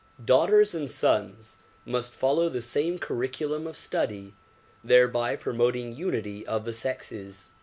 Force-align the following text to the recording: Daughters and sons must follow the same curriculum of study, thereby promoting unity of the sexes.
Daughters 0.25 0.73
and 0.73 0.89
sons 0.89 1.59
must 1.85 2.11
follow 2.15 2.49
the 2.49 2.59
same 2.59 2.97
curriculum 2.97 3.67
of 3.67 3.77
study, 3.77 4.33
thereby 4.83 5.35
promoting 5.35 5.93
unity 5.95 6.43
of 6.47 6.65
the 6.65 6.73
sexes. 6.73 7.49